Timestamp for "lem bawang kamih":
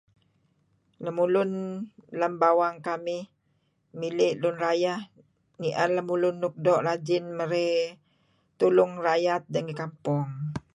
2.19-3.23